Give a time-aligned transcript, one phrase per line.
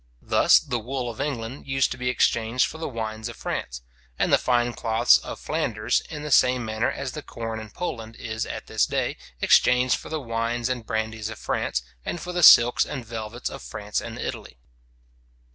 [0.23, 3.83] Thus the wool of England used to be exchanged for the wines of France,
[4.17, 8.15] and the fine cloths of Flanders, in the same manner as the corn in Poland
[8.15, 12.41] is at this day, exchanged for the wines and brandies of France, and for the
[12.41, 14.57] silks and velvets of France and Italy.